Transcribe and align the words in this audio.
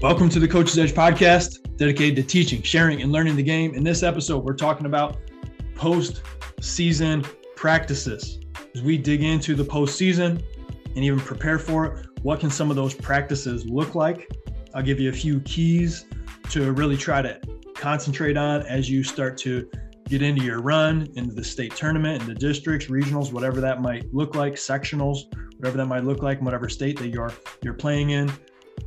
Welcome 0.00 0.28
to 0.28 0.38
the 0.38 0.46
Coach's 0.46 0.78
Edge 0.78 0.92
podcast, 0.92 1.76
dedicated 1.76 2.14
to 2.14 2.22
teaching, 2.22 2.62
sharing, 2.62 3.02
and 3.02 3.10
learning 3.10 3.34
the 3.34 3.42
game. 3.42 3.74
In 3.74 3.82
this 3.82 4.04
episode, 4.04 4.44
we're 4.44 4.54
talking 4.54 4.86
about 4.86 5.16
post-season 5.74 7.26
practices. 7.56 8.38
As 8.76 8.80
we 8.80 8.96
dig 8.96 9.24
into 9.24 9.56
the 9.56 9.64
postseason 9.64 10.40
and 10.94 10.98
even 10.98 11.18
prepare 11.18 11.58
for 11.58 11.86
it, 11.86 12.06
what 12.22 12.38
can 12.38 12.48
some 12.48 12.70
of 12.70 12.76
those 12.76 12.94
practices 12.94 13.66
look 13.66 13.96
like? 13.96 14.30
I'll 14.72 14.84
give 14.84 15.00
you 15.00 15.08
a 15.08 15.12
few 15.12 15.40
keys 15.40 16.04
to 16.50 16.70
really 16.74 16.96
try 16.96 17.20
to 17.20 17.40
concentrate 17.74 18.36
on 18.36 18.62
as 18.66 18.88
you 18.88 19.02
start 19.02 19.36
to 19.38 19.68
get 20.08 20.22
into 20.22 20.44
your 20.44 20.60
run 20.60 21.08
into 21.16 21.34
the 21.34 21.42
state 21.42 21.74
tournament 21.74 22.24
the 22.24 22.34
districts, 22.34 22.86
regionals, 22.86 23.32
whatever 23.32 23.60
that 23.60 23.82
might 23.82 24.14
look 24.14 24.36
like, 24.36 24.54
sectionals, 24.54 25.22
whatever 25.56 25.76
that 25.76 25.86
might 25.86 26.04
look 26.04 26.22
like, 26.22 26.40
whatever 26.40 26.68
state 26.68 26.96
that 27.00 27.08
you're 27.08 27.32
you're 27.64 27.74
playing 27.74 28.10
in 28.10 28.32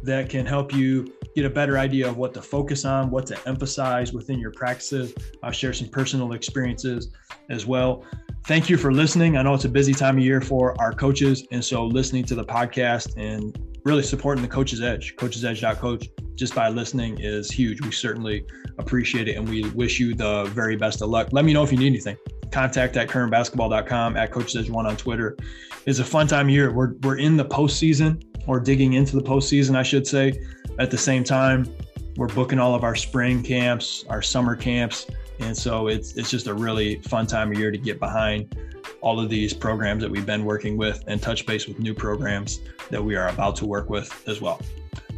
that 0.03 0.29
can 0.29 0.45
help 0.45 0.73
you 0.73 1.13
get 1.35 1.45
a 1.45 1.49
better 1.49 1.77
idea 1.77 2.07
of 2.07 2.17
what 2.17 2.33
to 2.33 2.41
focus 2.41 2.85
on, 2.85 3.09
what 3.09 3.25
to 3.27 3.47
emphasize 3.47 4.13
within 4.13 4.39
your 4.39 4.51
practices. 4.51 5.13
I'll 5.43 5.51
share 5.51 5.73
some 5.73 5.87
personal 5.89 6.33
experiences 6.33 7.09
as 7.49 7.65
well. 7.65 8.03
Thank 8.45 8.69
you 8.69 8.77
for 8.77 8.91
listening. 8.91 9.37
I 9.37 9.43
know 9.43 9.53
it's 9.53 9.65
a 9.65 9.69
busy 9.69 9.93
time 9.93 10.17
of 10.17 10.23
year 10.23 10.41
for 10.41 10.79
our 10.81 10.91
coaches. 10.91 11.45
And 11.51 11.63
so 11.63 11.85
listening 11.85 12.25
to 12.25 12.35
the 12.35 12.43
podcast 12.43 13.15
and 13.17 13.57
really 13.85 14.03
supporting 14.03 14.41
the 14.41 14.47
Coach's 14.47 14.81
Edge, 14.81 15.15
coachesedge.coach, 15.15 16.07
just 16.35 16.55
by 16.55 16.69
listening 16.69 17.19
is 17.19 17.51
huge. 17.51 17.81
We 17.81 17.91
certainly 17.91 18.45
appreciate 18.79 19.27
it 19.27 19.37
and 19.37 19.47
we 19.47 19.69
wish 19.69 19.99
you 19.99 20.15
the 20.15 20.45
very 20.45 20.75
best 20.75 21.01
of 21.01 21.09
luck. 21.09 21.29
Let 21.31 21.45
me 21.45 21.53
know 21.53 21.63
if 21.63 21.71
you 21.71 21.77
need 21.77 21.87
anything. 21.87 22.17
Contact 22.51 22.97
at 22.97 23.07
kramerbasketball.com, 23.07 24.17
at 24.17 24.31
Coach's 24.31 24.55
Edge 24.57 24.69
One 24.69 24.85
on 24.85 24.97
Twitter. 24.97 25.37
It's 25.85 25.99
a 25.99 26.03
fun 26.03 26.27
time 26.27 26.47
of 26.47 26.51
year. 26.51 26.73
We're, 26.73 26.93
we're 27.03 27.17
in 27.17 27.37
the 27.37 27.45
postseason 27.45 28.23
or 28.47 28.59
digging 28.59 28.93
into 28.93 29.15
the 29.15 29.21
postseason, 29.21 29.75
I 29.75 29.83
should 29.83 30.05
say. 30.07 30.41
At 30.79 30.91
the 30.91 30.97
same 30.97 31.23
time, 31.23 31.73
we're 32.17 32.27
booking 32.27 32.59
all 32.59 32.75
of 32.75 32.83
our 32.83 32.95
spring 32.95 33.43
camps, 33.43 34.05
our 34.09 34.21
summer 34.21 34.55
camps, 34.55 35.07
and 35.39 35.57
so 35.57 35.87
it's 35.87 36.13
it's 36.13 36.29
just 36.29 36.47
a 36.47 36.53
really 36.53 36.95
fun 37.01 37.25
time 37.27 37.51
of 37.51 37.57
year 37.57 37.71
to 37.71 37.77
get 37.77 37.99
behind 37.99 38.55
all 39.01 39.19
of 39.19 39.29
these 39.29 39.53
programs 39.53 40.01
that 40.03 40.11
we've 40.11 40.25
been 40.25 40.45
working 40.45 40.77
with 40.77 41.03
and 41.07 41.21
touch 41.21 41.45
base 41.45 41.67
with 41.67 41.79
new 41.79 41.93
programs 41.93 42.59
that 42.89 43.03
we 43.03 43.15
are 43.15 43.29
about 43.29 43.55
to 43.55 43.65
work 43.65 43.89
with 43.89 44.27
as 44.27 44.41
well. 44.41 44.61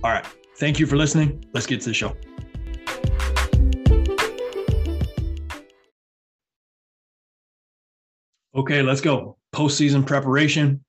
All 0.03 0.11
right. 0.11 0.25
Thank 0.57 0.79
you 0.79 0.85
for 0.85 0.95
listening. 0.95 1.43
Let's 1.53 1.65
get 1.65 1.81
to 1.81 1.89
the 1.89 1.93
show. 1.93 2.15
Okay, 8.55 8.83
let's 8.83 9.01
go. 9.01 9.37
Postseason 9.53 10.05
preparation. 10.05 10.83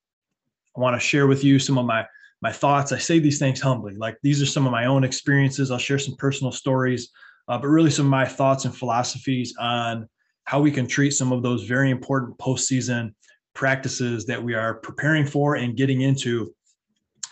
I 0.76 0.80
want 0.80 0.94
to 0.94 1.00
share 1.00 1.26
with 1.26 1.42
you 1.42 1.58
some 1.58 1.78
of 1.78 1.86
my 1.86 2.06
my 2.44 2.52
thoughts. 2.52 2.92
I 2.92 2.98
say 2.98 3.18
these 3.18 3.38
things 3.38 3.58
humbly. 3.58 3.94
Like 3.96 4.18
these 4.22 4.42
are 4.42 4.46
some 4.46 4.66
of 4.66 4.70
my 4.70 4.84
own 4.84 5.02
experiences. 5.02 5.70
I'll 5.70 5.78
share 5.78 5.98
some 5.98 6.14
personal 6.16 6.52
stories, 6.52 7.08
uh, 7.48 7.56
but 7.56 7.68
really 7.68 7.90
some 7.90 8.04
of 8.04 8.10
my 8.10 8.26
thoughts 8.26 8.66
and 8.66 8.76
philosophies 8.76 9.54
on 9.58 10.06
how 10.44 10.60
we 10.60 10.70
can 10.70 10.86
treat 10.86 11.12
some 11.12 11.32
of 11.32 11.42
those 11.42 11.64
very 11.64 11.90
important 11.90 12.36
postseason 12.36 13.14
practices 13.54 14.26
that 14.26 14.42
we 14.42 14.52
are 14.52 14.74
preparing 14.74 15.24
for 15.24 15.54
and 15.54 15.74
getting 15.74 16.02
into 16.02 16.54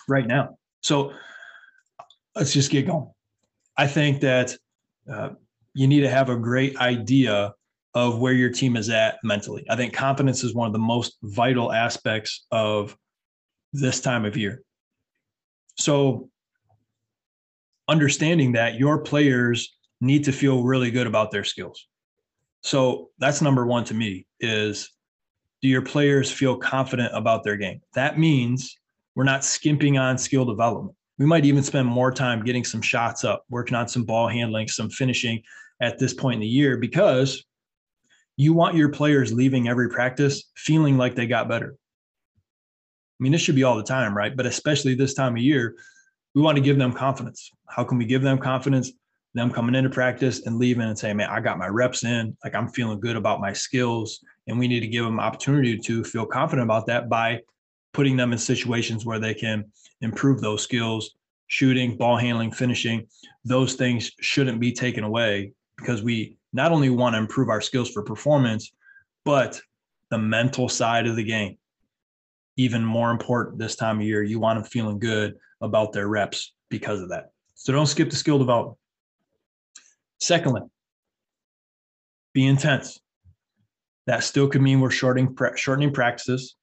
right 0.08 0.26
now. 0.26 0.56
So 0.82 1.12
let's 2.34 2.54
just 2.54 2.70
get 2.70 2.86
going. 2.86 3.10
I 3.76 3.88
think 3.88 4.22
that 4.22 4.56
uh, 5.12 5.30
you 5.74 5.88
need 5.88 6.00
to 6.00 6.08
have 6.08 6.30
a 6.30 6.36
great 6.36 6.74
idea 6.78 7.52
of 7.92 8.18
where 8.18 8.32
your 8.32 8.48
team 8.48 8.78
is 8.78 8.88
at 8.88 9.18
mentally. 9.22 9.66
I 9.68 9.76
think 9.76 9.92
confidence 9.92 10.42
is 10.42 10.54
one 10.54 10.68
of 10.68 10.72
the 10.72 10.78
most 10.78 11.18
vital 11.22 11.70
aspects 11.70 12.46
of 12.50 12.96
this 13.74 14.00
time 14.00 14.24
of 14.24 14.38
year. 14.38 14.62
So 15.82 16.30
understanding 17.88 18.52
that 18.52 18.76
your 18.78 18.98
players 18.98 19.76
need 20.00 20.24
to 20.24 20.32
feel 20.32 20.62
really 20.62 20.90
good 20.90 21.06
about 21.06 21.30
their 21.30 21.44
skills. 21.44 21.88
So 22.62 23.10
that's 23.18 23.42
number 23.42 23.66
one 23.66 23.84
to 23.84 23.94
me 23.94 24.26
is 24.38 24.90
do 25.60 25.68
your 25.68 25.82
players 25.82 26.30
feel 26.30 26.56
confident 26.56 27.10
about 27.14 27.42
their 27.42 27.56
game? 27.56 27.80
That 27.94 28.18
means 28.18 28.78
we're 29.16 29.24
not 29.24 29.44
skimping 29.44 29.98
on 29.98 30.18
skill 30.18 30.44
development. 30.44 30.96
We 31.18 31.26
might 31.26 31.44
even 31.44 31.62
spend 31.62 31.88
more 31.88 32.12
time 32.12 32.44
getting 32.44 32.64
some 32.64 32.80
shots 32.80 33.24
up, 33.24 33.44
working 33.50 33.76
on 33.76 33.88
some 33.88 34.04
ball 34.04 34.28
handling, 34.28 34.68
some 34.68 34.88
finishing 34.88 35.42
at 35.80 35.98
this 35.98 36.14
point 36.14 36.36
in 36.36 36.40
the 36.40 36.46
year 36.46 36.76
because 36.76 37.44
you 38.36 38.52
want 38.52 38.76
your 38.76 38.88
players 38.88 39.32
leaving 39.32 39.68
every 39.68 39.88
practice 39.88 40.50
feeling 40.56 40.96
like 40.96 41.16
they 41.16 41.26
got 41.26 41.48
better. 41.48 41.76
I 43.22 43.24
mean, 43.24 43.30
this 43.30 43.40
should 43.40 43.54
be 43.54 43.62
all 43.62 43.76
the 43.76 43.84
time, 43.84 44.16
right? 44.16 44.36
But 44.36 44.46
especially 44.46 44.96
this 44.96 45.14
time 45.14 45.36
of 45.36 45.42
year, 45.42 45.76
we 46.34 46.42
want 46.42 46.56
to 46.56 46.60
give 46.60 46.76
them 46.76 46.92
confidence. 46.92 47.52
How 47.68 47.84
can 47.84 47.96
we 47.96 48.04
give 48.04 48.20
them 48.20 48.36
confidence? 48.36 48.90
Them 49.32 49.52
coming 49.52 49.76
into 49.76 49.90
practice 49.90 50.44
and 50.44 50.58
leaving 50.58 50.82
and 50.82 50.98
saying, 50.98 51.18
man, 51.18 51.30
I 51.30 51.38
got 51.38 51.56
my 51.56 51.68
reps 51.68 52.02
in. 52.02 52.36
Like 52.42 52.56
I'm 52.56 52.66
feeling 52.66 52.98
good 52.98 53.14
about 53.14 53.40
my 53.40 53.52
skills. 53.52 54.18
And 54.48 54.58
we 54.58 54.66
need 54.66 54.80
to 54.80 54.88
give 54.88 55.04
them 55.04 55.20
opportunity 55.20 55.78
to 55.78 56.02
feel 56.02 56.26
confident 56.26 56.64
about 56.64 56.86
that 56.86 57.08
by 57.08 57.42
putting 57.92 58.16
them 58.16 58.32
in 58.32 58.38
situations 58.38 59.06
where 59.06 59.20
they 59.20 59.34
can 59.34 59.66
improve 60.00 60.40
those 60.40 60.64
skills, 60.64 61.14
shooting, 61.46 61.96
ball 61.96 62.16
handling, 62.16 62.50
finishing. 62.50 63.06
Those 63.44 63.74
things 63.74 64.10
shouldn't 64.20 64.58
be 64.58 64.72
taken 64.72 65.04
away 65.04 65.52
because 65.78 66.02
we 66.02 66.38
not 66.52 66.72
only 66.72 66.90
want 66.90 67.14
to 67.14 67.20
improve 67.20 67.50
our 67.50 67.60
skills 67.60 67.88
for 67.88 68.02
performance, 68.02 68.72
but 69.24 69.60
the 70.10 70.18
mental 70.18 70.68
side 70.68 71.06
of 71.06 71.14
the 71.14 71.22
game 71.22 71.56
even 72.56 72.84
more 72.84 73.10
important 73.10 73.58
this 73.58 73.76
time 73.76 74.00
of 74.00 74.06
year. 74.06 74.22
You 74.22 74.38
want 74.38 74.58
them 74.58 74.68
feeling 74.68 74.98
good 74.98 75.34
about 75.60 75.92
their 75.92 76.08
reps 76.08 76.52
because 76.68 77.00
of 77.00 77.08
that. 77.10 77.30
So 77.54 77.72
don't 77.72 77.86
skip 77.86 78.10
the 78.10 78.16
skill 78.16 78.38
development. 78.38 78.78
Secondly, 80.20 80.62
be 82.32 82.46
intense. 82.46 83.00
That 84.06 84.24
still 84.24 84.48
could 84.48 84.62
mean 84.62 84.80
we're 84.80 84.90
shortening 84.90 85.36
shortening 85.56 85.92
practices. 85.92 86.56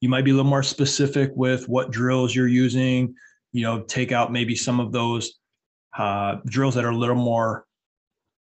You 0.00 0.08
might 0.08 0.24
be 0.24 0.30
a 0.30 0.34
little 0.34 0.50
more 0.50 0.62
specific 0.62 1.30
with 1.34 1.68
what 1.68 1.90
drills 1.90 2.34
you're 2.34 2.48
using. 2.48 3.14
You 3.52 3.62
know, 3.62 3.82
take 3.82 4.12
out 4.12 4.32
maybe 4.32 4.56
some 4.56 4.80
of 4.80 4.92
those 4.92 5.34
uh, 5.96 6.36
drills 6.46 6.74
that 6.74 6.84
are 6.84 6.90
a 6.90 6.96
little 6.96 7.16
more 7.16 7.64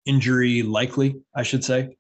injury 0.06 0.62
likely, 0.64 1.16
I 1.36 1.44
should 1.44 1.64
say. 1.64 1.96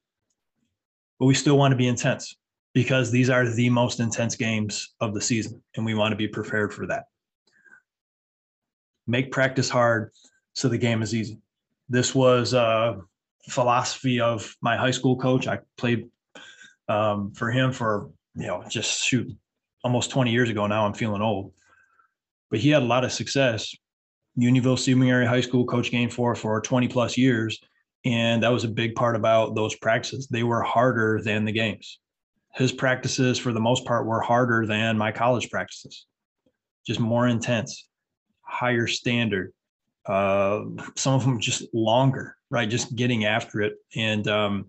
But 1.20 1.26
we 1.26 1.34
still 1.34 1.58
want 1.58 1.72
to 1.72 1.78
be 1.78 1.88
intense 1.88 2.36
because 2.75 3.09
these 3.09 3.30
are 3.30 3.47
the 3.50 3.69
most 3.69 4.02
intense 4.02 4.36
games 4.36 4.94
of 5.00 5.13
the 5.13 5.22
season, 5.22 5.63
and 5.75 5.86
we 5.86 5.96
want 5.96 6.12
to 6.12 6.18
be 6.18 6.28
prepared 6.28 6.74
for 6.74 6.86
that. 6.86 7.06
Make 9.08 9.31
practice 9.31 9.69
hard 9.69 10.12
so 10.53 10.68
the 10.68 10.78
game 10.78 11.02
is 11.02 11.16
easy. 11.16 11.40
This 11.88 12.14
was 12.14 12.53
a 12.53 13.00
philosophy 13.47 14.19
of 14.19 14.53
my 14.62 14.75
high 14.75 14.91
school 14.91 15.16
coach. 15.16 15.47
I 15.47 15.59
played 15.78 16.09
um, 16.90 17.31
for 17.34 17.50
him 17.50 17.72
for, 17.72 18.09
you 18.35 18.47
know, 18.47 18.64
just 18.68 19.06
shoot 19.06 19.31
almost 19.85 20.12
20 20.12 20.31
years 20.31 20.50
ago 20.50 20.68
now. 20.68 20.85
I'm 20.85 20.94
feeling 20.94 21.22
old. 21.22 21.53
But 22.52 22.59
he 22.59 22.72
had 22.72 22.84
a 22.84 22.85
lot 22.85 23.06
of 23.06 23.14
success. 23.14 23.74
Unionville 24.35 24.75
Sebewaing 24.75 25.09
Area 25.09 25.30
High 25.30 25.41
School 25.41 25.66
coach 25.66 25.91
game 25.91 26.09
for 26.09 26.35
for 26.35 26.59
20 26.59 26.90
plus 26.90 27.18
years. 27.18 27.58
And 28.03 28.44
that 28.44 28.52
was 28.52 28.66
a 28.66 28.69
big 28.69 28.96
part 28.96 29.16
about 29.16 29.56
those 29.56 29.75
practices. 29.75 30.28
They 30.28 30.44
were 30.44 30.62
harder 30.62 31.22
than 31.24 31.46
the 31.46 31.53
games 31.53 32.00
his 32.56 32.72
practices 32.72 33.38
for 33.38 33.52
the 33.54 33.60
most 33.60 33.86
part 33.86 34.06
were 34.06 34.22
harder 34.22 34.66
than 34.66 34.98
my 34.98 35.12
college 35.12 35.50
practices. 35.50 36.06
Just 36.86 37.00
more 37.00 37.28
intense 37.28 37.88
higher 38.42 38.86
standard 38.88 39.52
uh, 40.06 40.62
some 40.96 41.16
of 41.16 41.26
them 41.26 41.40
just 41.40 41.64
longer 41.74 42.36
right? 42.50 42.70
Just 42.70 42.96
getting 42.96 43.26
after 43.26 43.62
it. 43.62 43.76
And 43.96 44.28
um, 44.28 44.68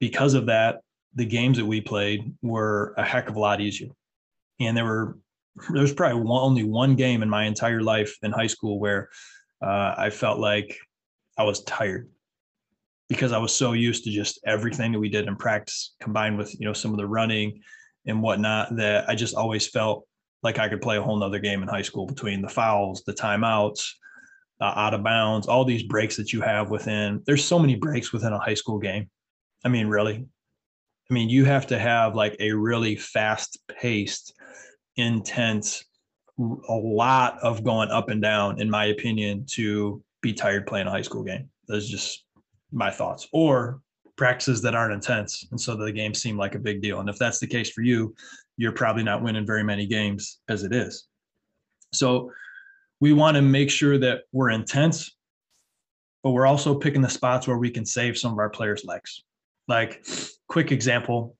because 0.00 0.34
of 0.34 0.46
that 0.46 0.80
the 1.14 1.26
games 1.26 1.58
that 1.58 1.66
we 1.66 1.80
played 1.80 2.34
were 2.40 2.94
a 2.96 3.04
heck 3.04 3.28
of 3.28 3.36
a 3.36 3.40
lot 3.40 3.60
easier. 3.60 3.90
And 4.60 4.76
there 4.76 4.84
were 4.84 5.18
there 5.70 5.82
was 5.82 5.92
probably 5.92 6.22
one, 6.22 6.42
only 6.42 6.64
one 6.64 6.96
game 6.96 7.22
in 7.22 7.28
my 7.28 7.44
entire 7.44 7.82
life 7.82 8.16
in 8.22 8.32
high 8.32 8.46
school 8.46 8.80
where 8.80 9.10
uh, 9.60 9.94
i 9.98 10.08
felt 10.08 10.38
like 10.38 10.78
i 11.36 11.42
was 11.42 11.62
tired 11.64 12.08
because 13.12 13.32
I 13.32 13.38
was 13.38 13.54
so 13.54 13.72
used 13.72 14.04
to 14.04 14.10
just 14.10 14.40
everything 14.46 14.92
that 14.92 14.98
we 14.98 15.10
did 15.10 15.28
in 15.28 15.36
practice 15.36 15.94
combined 16.00 16.38
with, 16.38 16.58
you 16.58 16.66
know, 16.66 16.72
some 16.72 16.92
of 16.92 16.96
the 16.96 17.06
running 17.06 17.60
and 18.06 18.22
whatnot 18.22 18.76
that 18.76 19.08
I 19.08 19.14
just 19.14 19.34
always 19.34 19.66
felt 19.68 20.06
like 20.42 20.58
I 20.58 20.68
could 20.68 20.80
play 20.80 20.96
a 20.96 21.02
whole 21.02 21.18
nother 21.18 21.38
game 21.38 21.62
in 21.62 21.68
high 21.68 21.82
school 21.82 22.06
between 22.06 22.40
the 22.40 22.48
fouls, 22.48 23.02
the 23.04 23.12
timeouts, 23.12 23.90
out 24.60 24.94
of 24.94 25.02
bounds, 25.02 25.46
all 25.46 25.64
these 25.64 25.82
breaks 25.82 26.16
that 26.16 26.32
you 26.32 26.40
have 26.40 26.70
within. 26.70 27.20
There's 27.26 27.44
so 27.44 27.58
many 27.58 27.74
breaks 27.74 28.12
within 28.12 28.32
a 28.32 28.38
high 28.38 28.54
school 28.54 28.78
game. 28.78 29.10
I 29.64 29.68
mean, 29.68 29.88
really. 29.88 30.24
I 31.10 31.14
mean, 31.14 31.28
you 31.28 31.44
have 31.44 31.66
to 31.66 31.78
have 31.78 32.14
like 32.14 32.36
a 32.40 32.52
really 32.52 32.96
fast 32.96 33.58
paced, 33.68 34.32
intense, 34.96 35.84
a 36.38 36.74
lot 36.74 37.38
of 37.42 37.62
going 37.62 37.90
up 37.90 38.08
and 38.08 38.22
down, 38.22 38.60
in 38.60 38.70
my 38.70 38.86
opinion, 38.86 39.44
to 39.50 40.02
be 40.22 40.32
tired 40.32 40.66
playing 40.66 40.86
a 40.86 40.90
high 40.90 41.02
school 41.02 41.24
game. 41.24 41.50
There's 41.68 41.88
just 41.88 42.24
my 42.72 42.90
thoughts, 42.90 43.28
or 43.32 43.80
practices 44.16 44.62
that 44.62 44.74
aren't 44.74 44.94
intense. 44.94 45.46
And 45.50 45.60
so 45.60 45.76
the 45.76 45.92
games 45.92 46.20
seem 46.20 46.36
like 46.36 46.54
a 46.54 46.58
big 46.58 46.82
deal. 46.82 47.00
And 47.00 47.08
if 47.08 47.18
that's 47.18 47.38
the 47.38 47.46
case 47.46 47.70
for 47.70 47.82
you, 47.82 48.14
you're 48.56 48.72
probably 48.72 49.02
not 49.02 49.22
winning 49.22 49.46
very 49.46 49.64
many 49.64 49.86
games 49.86 50.40
as 50.48 50.64
it 50.64 50.72
is. 50.72 51.08
So 51.92 52.30
we 53.00 53.12
want 53.12 53.36
to 53.36 53.42
make 53.42 53.70
sure 53.70 53.98
that 53.98 54.22
we're 54.32 54.50
intense, 54.50 55.16
but 56.22 56.30
we're 56.30 56.46
also 56.46 56.74
picking 56.74 57.02
the 57.02 57.08
spots 57.08 57.48
where 57.48 57.58
we 57.58 57.70
can 57.70 57.84
save 57.84 58.16
some 58.16 58.32
of 58.32 58.38
our 58.38 58.50
players' 58.50 58.84
legs. 58.84 59.22
Like, 59.68 60.06
quick 60.48 60.72
example 60.72 61.36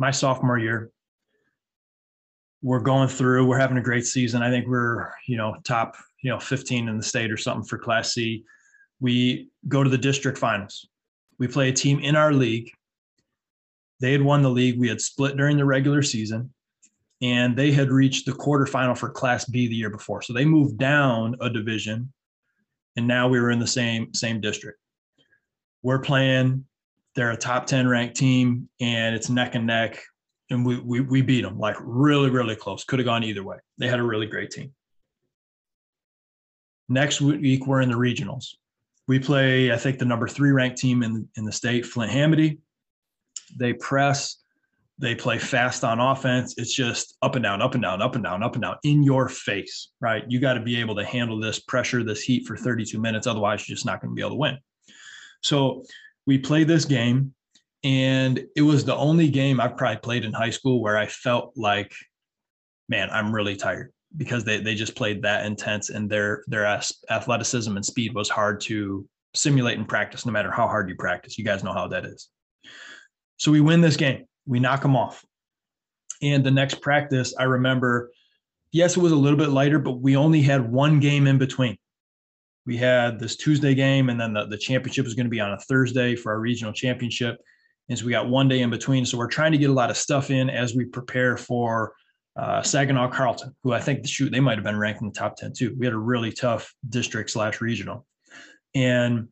my 0.00 0.10
sophomore 0.10 0.58
year, 0.58 0.90
we're 2.62 2.80
going 2.80 3.06
through, 3.06 3.46
we're 3.46 3.58
having 3.58 3.76
a 3.76 3.82
great 3.82 4.06
season. 4.06 4.42
I 4.42 4.48
think 4.48 4.66
we're, 4.66 5.12
you 5.28 5.36
know, 5.36 5.54
top, 5.62 5.94
you 6.22 6.30
know, 6.30 6.40
15 6.40 6.88
in 6.88 6.96
the 6.96 7.02
state 7.02 7.30
or 7.30 7.36
something 7.36 7.66
for 7.66 7.78
Class 7.78 8.14
C. 8.14 8.42
We 9.00 9.50
go 9.68 9.82
to 9.82 9.90
the 9.90 9.98
district 9.98 10.38
finals. 10.38 10.88
We 11.38 11.48
play 11.48 11.70
a 11.70 11.72
team 11.72 12.00
in 12.00 12.16
our 12.16 12.32
league. 12.32 12.70
They 14.00 14.12
had 14.12 14.22
won 14.22 14.42
the 14.42 14.50
league. 14.50 14.78
We 14.78 14.88
had 14.88 15.00
split 15.00 15.36
during 15.36 15.56
the 15.56 15.64
regular 15.64 16.02
season, 16.02 16.52
and 17.20 17.56
they 17.56 17.72
had 17.72 17.90
reached 17.90 18.26
the 18.26 18.32
quarterfinal 18.32 18.96
for 18.96 19.10
Class 19.10 19.44
B 19.44 19.68
the 19.68 19.74
year 19.74 19.90
before. 19.90 20.22
So 20.22 20.32
they 20.32 20.44
moved 20.44 20.78
down 20.78 21.36
a 21.40 21.50
division, 21.50 22.12
and 22.96 23.06
now 23.06 23.28
we 23.28 23.40
were 23.40 23.50
in 23.50 23.58
the 23.58 23.66
same 23.66 24.12
same 24.14 24.40
district. 24.40 24.78
We're 25.82 26.00
playing 26.00 26.66
they're 27.14 27.30
a 27.32 27.36
top 27.36 27.66
10 27.66 27.88
ranked 27.88 28.16
team 28.16 28.68
and 28.80 29.14
it's 29.14 29.28
neck 29.28 29.54
and 29.54 29.66
neck. 29.66 30.02
And 30.50 30.64
we, 30.64 30.80
we, 30.80 31.00
we 31.00 31.22
beat 31.22 31.42
them 31.42 31.58
like 31.58 31.76
really, 31.80 32.30
really 32.30 32.56
close. 32.56 32.84
Could 32.84 32.98
have 32.98 33.06
gone 33.06 33.24
either 33.24 33.44
way. 33.44 33.58
They 33.78 33.88
had 33.88 34.00
a 34.00 34.04
really 34.04 34.26
great 34.26 34.50
team. 34.50 34.72
Next 36.88 37.20
week, 37.20 37.66
we're 37.66 37.82
in 37.82 37.88
the 37.88 37.96
regionals. 37.96 38.54
We 39.10 39.18
play, 39.18 39.72
I 39.72 39.76
think, 39.76 39.98
the 39.98 40.04
number 40.04 40.28
three 40.28 40.52
ranked 40.52 40.78
team 40.78 41.02
in, 41.02 41.28
in 41.36 41.44
the 41.44 41.50
state, 41.50 41.84
Flint 41.84 42.12
Hamady. 42.12 42.60
They 43.58 43.72
press, 43.72 44.36
they 44.98 45.16
play 45.16 45.36
fast 45.36 45.82
on 45.82 45.98
offense. 45.98 46.54
It's 46.58 46.72
just 46.72 47.16
up 47.20 47.34
and 47.34 47.42
down, 47.42 47.60
up 47.60 47.74
and 47.74 47.82
down, 47.82 48.02
up 48.02 48.14
and 48.14 48.22
down, 48.22 48.44
up 48.44 48.54
and 48.54 48.62
down 48.62 48.76
in 48.84 49.02
your 49.02 49.28
face, 49.28 49.88
right? 50.00 50.22
You 50.28 50.38
got 50.38 50.54
to 50.54 50.60
be 50.60 50.78
able 50.78 50.94
to 50.94 51.04
handle 51.04 51.40
this 51.40 51.58
pressure, 51.58 52.04
this 52.04 52.22
heat 52.22 52.46
for 52.46 52.56
32 52.56 53.00
minutes. 53.00 53.26
Otherwise, 53.26 53.68
you're 53.68 53.74
just 53.74 53.84
not 53.84 54.00
going 54.00 54.12
to 54.12 54.14
be 54.14 54.22
able 54.22 54.30
to 54.30 54.36
win. 54.36 54.58
So 55.42 55.82
we 56.24 56.38
played 56.38 56.68
this 56.68 56.84
game 56.84 57.34
and 57.82 58.46
it 58.54 58.62
was 58.62 58.84
the 58.84 58.94
only 58.94 59.28
game 59.28 59.60
I've 59.60 59.76
probably 59.76 59.98
played 59.98 60.24
in 60.24 60.32
high 60.32 60.50
school 60.50 60.80
where 60.80 60.96
I 60.96 61.06
felt 61.06 61.54
like, 61.56 61.92
man, 62.88 63.10
I'm 63.10 63.34
really 63.34 63.56
tired 63.56 63.92
because 64.16 64.44
they, 64.44 64.60
they 64.60 64.74
just 64.74 64.96
played 64.96 65.22
that 65.22 65.46
intense 65.46 65.90
and 65.90 66.10
their 66.10 66.42
their 66.48 66.66
athleticism 67.10 67.74
and 67.76 67.84
speed 67.84 68.14
was 68.14 68.28
hard 68.28 68.60
to 68.62 69.06
simulate 69.34 69.78
and 69.78 69.88
practice 69.88 70.26
no 70.26 70.32
matter 70.32 70.50
how 70.50 70.66
hard 70.66 70.88
you 70.88 70.96
practice. 70.96 71.38
You 71.38 71.44
guys 71.44 71.62
know 71.62 71.72
how 71.72 71.88
that 71.88 72.04
is. 72.04 72.28
So 73.36 73.52
we 73.52 73.60
win 73.60 73.80
this 73.80 73.96
game. 73.96 74.24
We 74.46 74.58
knock 74.60 74.82
them 74.82 74.96
off. 74.96 75.24
And 76.22 76.44
the 76.44 76.50
next 76.50 76.82
practice, 76.82 77.34
I 77.38 77.44
remember, 77.44 78.10
yes, 78.72 78.96
it 78.96 79.00
was 79.00 79.12
a 79.12 79.16
little 79.16 79.38
bit 79.38 79.50
lighter, 79.50 79.78
but 79.78 80.00
we 80.00 80.16
only 80.16 80.42
had 80.42 80.70
one 80.70 81.00
game 81.00 81.26
in 81.26 81.38
between 81.38 81.78
we 82.66 82.76
had 82.76 83.18
this 83.18 83.36
Tuesday 83.36 83.74
game, 83.74 84.10
and 84.10 84.20
then 84.20 84.32
the, 84.32 84.46
the 84.46 84.56
championship 84.56 85.04
was 85.04 85.14
going 85.14 85.26
to 85.26 85.30
be 85.30 85.40
on 85.40 85.52
a 85.52 85.58
Thursday 85.58 86.14
for 86.14 86.32
our 86.32 86.38
regional 86.38 86.72
championship. 86.72 87.40
And 87.88 87.98
so 87.98 88.04
we 88.04 88.12
got 88.12 88.28
one 88.28 88.48
day 88.48 88.60
in 88.60 88.70
between. 88.70 89.04
So 89.04 89.18
we're 89.18 89.26
trying 89.26 89.52
to 89.52 89.58
get 89.58 89.70
a 89.70 89.72
lot 89.72 89.90
of 89.90 89.96
stuff 89.96 90.30
in 90.30 90.48
as 90.48 90.74
we 90.74 90.84
prepare 90.84 91.36
for 91.36 91.94
uh, 92.40 92.62
Saginaw 92.62 93.10
Carrollton, 93.10 93.54
who 93.62 93.74
I 93.74 93.80
think 93.80 94.08
shoot 94.08 94.32
they 94.32 94.40
might 94.40 94.56
have 94.56 94.64
been 94.64 94.78
ranked 94.78 95.02
in 95.02 95.08
the 95.08 95.12
top 95.12 95.36
10 95.36 95.52
too. 95.52 95.76
We 95.78 95.84
had 95.84 95.92
a 95.92 95.98
really 95.98 96.32
tough 96.32 96.74
district 96.88 97.28
slash 97.30 97.60
regional. 97.60 98.06
And 98.74 99.28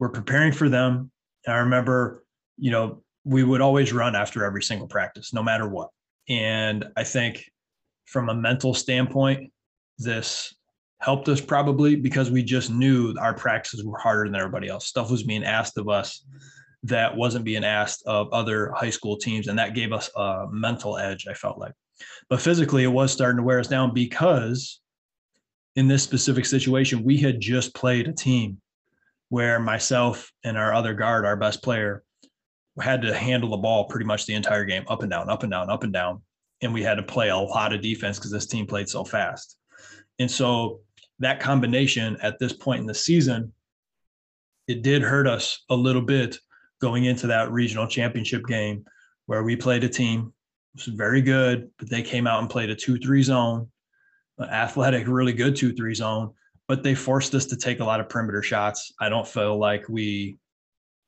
we're 0.00 0.08
preparing 0.08 0.52
for 0.52 0.68
them. 0.68 1.12
And 1.46 1.54
I 1.54 1.58
remember, 1.58 2.24
you 2.58 2.72
know, 2.72 3.04
we 3.24 3.44
would 3.44 3.60
always 3.60 3.92
run 3.92 4.16
after 4.16 4.44
every 4.44 4.62
single 4.64 4.88
practice, 4.88 5.32
no 5.32 5.40
matter 5.40 5.68
what. 5.68 5.90
And 6.28 6.84
I 6.96 7.04
think 7.04 7.44
from 8.06 8.28
a 8.28 8.34
mental 8.34 8.74
standpoint, 8.74 9.52
this 9.98 10.52
helped 10.98 11.28
us 11.28 11.40
probably 11.40 11.94
because 11.94 12.32
we 12.32 12.42
just 12.42 12.70
knew 12.70 13.14
our 13.20 13.34
practices 13.34 13.84
were 13.84 13.98
harder 13.98 14.28
than 14.28 14.34
everybody 14.34 14.68
else. 14.68 14.88
Stuff 14.88 15.12
was 15.12 15.22
being 15.22 15.44
asked 15.44 15.78
of 15.78 15.88
us 15.88 16.24
that 16.82 17.16
wasn't 17.16 17.44
being 17.44 17.62
asked 17.64 18.02
of 18.06 18.32
other 18.32 18.72
high 18.72 18.90
school 18.90 19.16
teams. 19.16 19.46
And 19.46 19.60
that 19.60 19.74
gave 19.74 19.92
us 19.92 20.10
a 20.16 20.46
mental 20.50 20.98
edge, 20.98 21.28
I 21.28 21.34
felt 21.34 21.58
like. 21.58 21.74
But 22.28 22.40
physically, 22.40 22.84
it 22.84 22.88
was 22.88 23.12
starting 23.12 23.38
to 23.38 23.42
wear 23.42 23.60
us 23.60 23.68
down 23.68 23.92
because 23.94 24.80
in 25.76 25.88
this 25.88 26.02
specific 26.02 26.46
situation, 26.46 27.04
we 27.04 27.18
had 27.18 27.40
just 27.40 27.74
played 27.74 28.08
a 28.08 28.12
team 28.12 28.60
where 29.28 29.58
myself 29.58 30.30
and 30.44 30.58
our 30.58 30.74
other 30.74 30.94
guard, 30.94 31.24
our 31.24 31.36
best 31.36 31.62
player, 31.62 32.04
had 32.80 33.02
to 33.02 33.14
handle 33.14 33.50
the 33.50 33.56
ball 33.56 33.84
pretty 33.84 34.04
much 34.06 34.26
the 34.26 34.34
entire 34.34 34.64
game, 34.64 34.84
up 34.88 35.02
and 35.02 35.10
down, 35.10 35.28
up 35.28 35.42
and 35.42 35.52
down, 35.52 35.70
up 35.70 35.84
and 35.84 35.92
down. 35.92 36.22
And 36.62 36.72
we 36.72 36.82
had 36.82 36.96
to 36.96 37.02
play 37.02 37.28
a 37.28 37.36
lot 37.36 37.72
of 37.72 37.82
defense 37.82 38.18
because 38.18 38.30
this 38.30 38.46
team 38.46 38.66
played 38.66 38.88
so 38.88 39.04
fast. 39.04 39.56
And 40.18 40.30
so 40.30 40.80
that 41.18 41.40
combination 41.40 42.16
at 42.22 42.38
this 42.38 42.52
point 42.52 42.80
in 42.80 42.86
the 42.86 42.94
season, 42.94 43.52
it 44.68 44.82
did 44.82 45.02
hurt 45.02 45.26
us 45.26 45.64
a 45.70 45.74
little 45.74 46.02
bit 46.02 46.38
going 46.80 47.04
into 47.04 47.26
that 47.28 47.50
regional 47.50 47.86
championship 47.86 48.44
game 48.46 48.84
where 49.26 49.42
we 49.42 49.56
played 49.56 49.84
a 49.84 49.88
team 49.88 50.32
was 50.74 50.86
very 50.86 51.20
good, 51.20 51.70
but 51.78 51.90
they 51.90 52.02
came 52.02 52.26
out 52.26 52.40
and 52.40 52.50
played 52.50 52.70
a 52.70 52.74
2 52.74 52.98
3 52.98 53.22
zone, 53.22 53.68
athletic, 54.40 55.06
really 55.06 55.32
good 55.32 55.56
2 55.56 55.74
3 55.74 55.94
zone, 55.94 56.30
but 56.68 56.82
they 56.82 56.94
forced 56.94 57.34
us 57.34 57.46
to 57.46 57.56
take 57.56 57.80
a 57.80 57.84
lot 57.84 58.00
of 58.00 58.08
perimeter 58.08 58.42
shots. 58.42 58.92
I 59.00 59.08
don't 59.08 59.26
feel 59.26 59.58
like 59.58 59.88
we 59.88 60.38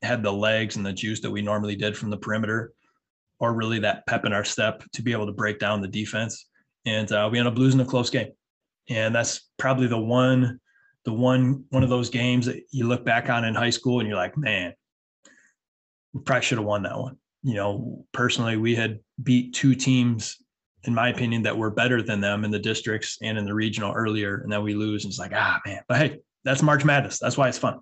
had 0.02 0.22
the 0.22 0.32
legs 0.32 0.76
and 0.76 0.84
the 0.84 0.92
juice 0.92 1.20
that 1.20 1.30
we 1.30 1.42
normally 1.42 1.76
did 1.76 1.96
from 1.96 2.10
the 2.10 2.16
perimeter 2.16 2.72
or 3.40 3.54
really 3.54 3.78
that 3.80 4.06
pep 4.06 4.24
in 4.24 4.32
our 4.32 4.44
step 4.44 4.84
to 4.92 5.02
be 5.02 5.12
able 5.12 5.26
to 5.26 5.32
break 5.32 5.58
down 5.58 5.80
the 5.80 5.88
defense. 5.88 6.46
And 6.84 7.10
uh, 7.10 7.28
we 7.32 7.38
ended 7.38 7.54
up 7.54 7.58
losing 7.58 7.80
a 7.80 7.84
close 7.84 8.10
game 8.10 8.30
and 8.88 9.14
that's 9.14 9.50
probably 9.58 9.86
the 9.86 9.98
one 9.98 10.60
the 11.04 11.12
one 11.12 11.64
one 11.70 11.82
of 11.82 11.88
those 11.88 12.10
games 12.10 12.46
that 12.46 12.62
you 12.70 12.86
look 12.86 13.04
back 13.04 13.28
on 13.28 13.44
in 13.44 13.54
high 13.54 13.70
school 13.70 14.00
and 14.00 14.08
you're 14.08 14.18
like 14.18 14.36
man 14.36 14.72
we 16.12 16.20
probably 16.20 16.42
should 16.42 16.58
have 16.58 16.66
won 16.66 16.82
that 16.82 16.98
one 16.98 17.16
you 17.44 17.54
know 17.54 18.04
personally 18.12 18.56
we 18.56 18.74
had 18.74 18.98
beat 19.22 19.54
two 19.54 19.74
teams 19.74 20.38
in 20.84 20.94
my 20.94 21.10
opinion 21.10 21.42
that 21.42 21.56
were 21.56 21.70
better 21.70 22.02
than 22.02 22.20
them 22.20 22.44
in 22.44 22.50
the 22.50 22.58
districts 22.58 23.18
and 23.22 23.38
in 23.38 23.44
the 23.44 23.54
regional 23.54 23.92
earlier 23.92 24.38
and 24.38 24.50
then 24.50 24.62
we 24.62 24.74
lose 24.74 25.04
and 25.04 25.10
it's 25.12 25.18
like 25.20 25.32
ah 25.34 25.60
man. 25.64 25.82
But 25.86 25.98
hey 25.98 26.18
that's 26.42 26.62
march 26.62 26.84
madness. 26.84 27.18
That's 27.18 27.38
why 27.38 27.48
it's 27.48 27.58
fun. 27.58 27.80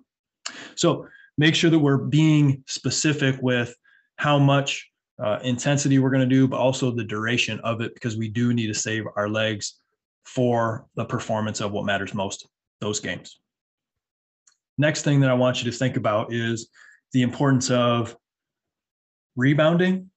So 0.75 1.07
make 1.37 1.55
sure 1.55 1.69
that 1.69 1.79
we're 1.79 1.97
being 1.97 2.63
specific 2.67 3.35
with 3.41 3.75
how 4.17 4.37
much 4.37 4.89
uh, 5.23 5.39
intensity 5.43 5.99
we're 5.99 6.09
going 6.09 6.27
to 6.27 6.35
do 6.35 6.47
but 6.47 6.59
also 6.59 6.91
the 6.91 7.03
duration 7.03 7.59
of 7.61 7.81
it 7.81 7.93
because 7.93 8.17
we 8.17 8.29
do 8.29 8.53
need 8.53 8.67
to 8.67 8.73
save 8.73 9.05
our 9.15 9.29
legs 9.29 9.79
for 10.25 10.87
the 10.95 11.05
performance 11.05 11.61
of 11.61 11.71
what 11.71 11.85
matters 11.85 12.13
most, 12.13 12.47
those 12.79 12.99
games. 12.99 13.39
Next 14.77 15.03
thing 15.03 15.19
that 15.19 15.29
I 15.29 15.33
want 15.33 15.63
you 15.63 15.71
to 15.71 15.77
think 15.77 15.97
about 15.97 16.33
is 16.33 16.69
the 17.11 17.21
importance 17.21 17.69
of 17.69 18.15
rebounding, 19.35 20.09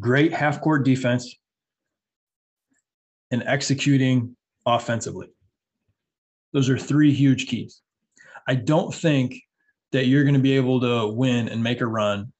great 0.00 0.32
half 0.32 0.60
court 0.60 0.84
defense, 0.84 1.36
and 3.30 3.42
executing 3.46 4.36
offensively. 4.66 5.28
Those 6.52 6.68
are 6.68 6.78
three 6.78 7.12
huge 7.12 7.46
keys. 7.46 7.80
I 8.46 8.54
don't 8.54 8.94
think 8.94 9.40
that 9.92 10.06
you're 10.06 10.24
going 10.24 10.34
to 10.34 10.40
be 10.40 10.56
able 10.56 10.80
to 10.80 11.08
win 11.08 11.48
and 11.48 11.62
make 11.62 11.80
a 11.80 11.86
run 11.86 12.32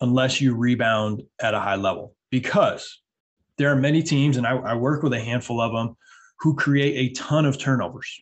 unless 0.00 0.40
you 0.40 0.54
rebound 0.54 1.22
at 1.40 1.54
a 1.54 1.60
high 1.60 1.76
level 1.76 2.14
because 2.30 3.00
there 3.58 3.70
are 3.70 3.76
many 3.76 4.02
teams, 4.02 4.38
and 4.38 4.46
I, 4.46 4.56
I 4.56 4.74
work 4.74 5.02
with 5.02 5.12
a 5.12 5.20
handful 5.20 5.60
of 5.60 5.72
them, 5.72 5.96
who 6.38 6.56
create 6.56 6.96
a 6.96 7.12
ton 7.12 7.44
of 7.44 7.58
turnovers, 7.58 8.18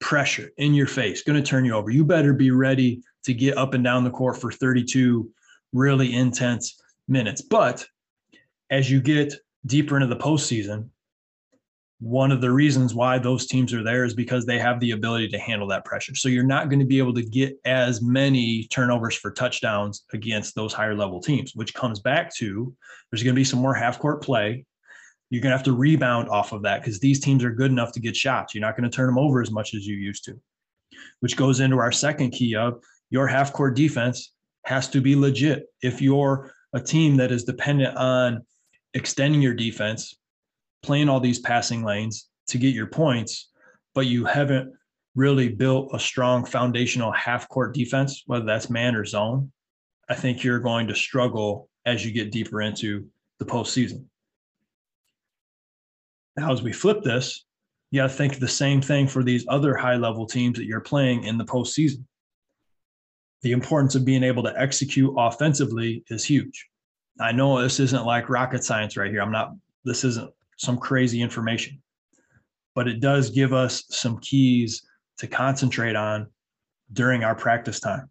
pressure 0.00 0.50
in 0.56 0.74
your 0.74 0.88
face, 0.88 1.22
going 1.22 1.40
to 1.40 1.48
turn 1.48 1.64
you 1.64 1.74
over. 1.74 1.90
You 1.90 2.04
better 2.04 2.32
be 2.32 2.50
ready 2.50 3.02
to 3.24 3.34
get 3.34 3.56
up 3.56 3.74
and 3.74 3.84
down 3.84 4.04
the 4.04 4.10
court 4.10 4.40
for 4.40 4.50
32 4.50 5.30
really 5.72 6.14
intense 6.14 6.80
minutes. 7.08 7.42
But 7.42 7.86
as 8.70 8.90
you 8.90 9.00
get 9.00 9.34
deeper 9.66 9.96
into 9.96 10.06
the 10.06 10.20
postseason, 10.20 10.88
one 12.00 12.32
of 12.32 12.40
the 12.40 12.50
reasons 12.50 12.94
why 12.94 13.18
those 13.18 13.46
teams 13.46 13.74
are 13.74 13.82
there 13.82 14.04
is 14.04 14.14
because 14.14 14.46
they 14.46 14.58
have 14.58 14.80
the 14.80 14.92
ability 14.92 15.28
to 15.28 15.38
handle 15.38 15.68
that 15.68 15.84
pressure. 15.84 16.14
So 16.14 16.30
you're 16.30 16.42
not 16.42 16.70
going 16.70 16.78
to 16.78 16.86
be 16.86 16.96
able 16.96 17.12
to 17.12 17.22
get 17.22 17.60
as 17.66 18.00
many 18.00 18.64
turnovers 18.64 19.14
for 19.14 19.30
touchdowns 19.30 20.04
against 20.14 20.54
those 20.54 20.72
higher 20.72 20.94
level 20.94 21.20
teams, 21.20 21.54
which 21.54 21.74
comes 21.74 22.00
back 22.00 22.34
to 22.36 22.74
there's 23.10 23.22
going 23.22 23.34
to 23.34 23.38
be 23.40 23.44
some 23.44 23.58
more 23.60 23.74
half 23.74 23.98
court 23.98 24.22
play 24.22 24.64
you're 25.30 25.40
going 25.40 25.52
to 25.52 25.56
have 25.56 25.64
to 25.64 25.72
rebound 25.72 26.28
off 26.28 26.52
of 26.52 26.62
that 26.62 26.82
because 26.82 26.98
these 26.98 27.20
teams 27.20 27.44
are 27.44 27.52
good 27.52 27.70
enough 27.70 27.92
to 27.92 28.00
get 28.00 28.16
shots. 28.16 28.52
You're 28.52 28.62
not 28.62 28.76
going 28.76 28.88
to 28.88 28.94
turn 28.94 29.06
them 29.06 29.18
over 29.18 29.40
as 29.40 29.50
much 29.50 29.74
as 29.74 29.86
you 29.86 29.96
used 29.96 30.24
to, 30.24 30.38
which 31.20 31.36
goes 31.36 31.60
into 31.60 31.78
our 31.78 31.92
second 31.92 32.32
key 32.32 32.56
of 32.56 32.82
your 33.10 33.26
half 33.26 33.52
court 33.52 33.76
defense 33.76 34.32
has 34.64 34.88
to 34.88 35.00
be 35.00 35.16
legit. 35.16 35.66
If 35.82 36.00
you're 36.00 36.52
a 36.72 36.80
team 36.80 37.16
that 37.16 37.32
is 37.32 37.44
dependent 37.44 37.96
on 37.96 38.44
extending 38.94 39.42
your 39.42 39.54
defense, 39.54 40.16
playing 40.82 41.08
all 41.08 41.20
these 41.20 41.40
passing 41.40 41.82
lanes 41.82 42.28
to 42.48 42.58
get 42.58 42.74
your 42.74 42.86
points, 42.86 43.50
but 43.94 44.06
you 44.06 44.24
haven't 44.24 44.72
really 45.14 45.48
built 45.48 45.90
a 45.92 45.98
strong 45.98 46.44
foundational 46.44 47.12
half 47.12 47.48
court 47.48 47.74
defense, 47.74 48.22
whether 48.26 48.44
that's 48.44 48.70
man 48.70 48.94
or 48.94 49.04
zone, 49.04 49.50
I 50.08 50.14
think 50.14 50.42
you're 50.42 50.60
going 50.60 50.86
to 50.88 50.94
struggle 50.94 51.68
as 51.86 52.04
you 52.04 52.12
get 52.12 52.32
deeper 52.32 52.60
into 52.60 53.06
the 53.38 53.44
postseason. 53.44 54.04
Now, 56.36 56.52
as 56.52 56.62
we 56.62 56.72
flip 56.72 57.02
this, 57.02 57.44
you 57.90 58.00
got 58.00 58.10
to 58.10 58.12
think 58.12 58.38
the 58.38 58.48
same 58.48 58.80
thing 58.80 59.08
for 59.08 59.24
these 59.24 59.44
other 59.48 59.74
high 59.74 59.96
level 59.96 60.26
teams 60.26 60.58
that 60.58 60.64
you're 60.64 60.80
playing 60.80 61.24
in 61.24 61.38
the 61.38 61.44
postseason. 61.44 62.04
The 63.42 63.52
importance 63.52 63.94
of 63.94 64.04
being 64.04 64.22
able 64.22 64.42
to 64.42 64.60
execute 64.60 65.14
offensively 65.16 66.04
is 66.08 66.24
huge. 66.24 66.68
I 67.18 67.32
know 67.32 67.60
this 67.60 67.80
isn't 67.80 68.04
like 68.04 68.28
rocket 68.28 68.64
science 68.64 68.96
right 68.96 69.10
here. 69.10 69.22
I'm 69.22 69.32
not, 69.32 69.52
this 69.84 70.04
isn't 70.04 70.30
some 70.56 70.78
crazy 70.78 71.22
information, 71.22 71.80
but 72.74 72.86
it 72.86 73.00
does 73.00 73.30
give 73.30 73.52
us 73.52 73.84
some 73.88 74.18
keys 74.18 74.82
to 75.18 75.26
concentrate 75.26 75.96
on 75.96 76.28
during 76.92 77.24
our 77.24 77.34
practice 77.34 77.80
time. 77.80 78.08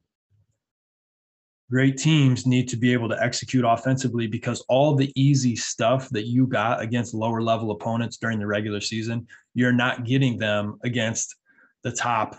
Great 1.70 1.98
teams 1.98 2.48
need 2.48 2.68
to 2.70 2.78
be 2.78 2.94
able 2.94 3.08
to 3.10 3.22
execute 3.22 3.64
offensively 3.68 4.26
because 4.26 4.66
all 4.70 4.96
the 4.96 5.12
easy 5.16 5.56
stuff 5.56 6.10
that 6.10 6.26
you 6.26 6.48
got 6.48 6.82
against 6.82 7.14
lower 7.14 7.44
level 7.44 7.70
opponents 7.70 8.18
during 8.18 8.40
the 8.40 8.48
regular 8.48 8.82
season, 8.82 9.28
you're 9.54 9.72
not 9.72 10.04
getting 10.04 10.40
them 10.40 10.80
against 10.84 11.36
the 11.84 11.92
top 11.92 12.36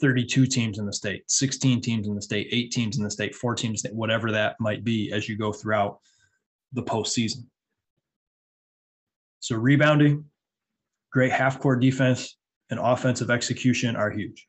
32 0.00 0.46
teams 0.46 0.78
in 0.78 0.86
the 0.86 0.92
state, 0.92 1.30
16 1.30 1.80
teams 1.80 2.06
in 2.06 2.14
the 2.14 2.22
state, 2.22 2.48
eight 2.50 2.70
teams 2.70 2.98
in 2.98 3.04
the 3.04 3.10
state, 3.10 3.34
four 3.34 3.54
teams, 3.54 3.84
whatever 3.92 4.30
that 4.32 4.56
might 4.60 4.84
be 4.84 5.12
as 5.12 5.28
you 5.28 5.36
go 5.36 5.52
throughout 5.52 5.98
the 6.72 6.82
postseason. 6.82 7.44
So 9.40 9.56
rebounding, 9.56 10.24
great 11.12 11.32
half 11.32 11.60
court 11.60 11.80
defense, 11.80 12.36
and 12.70 12.78
offensive 12.80 13.30
execution 13.30 13.96
are 13.96 14.10
huge. 14.10 14.46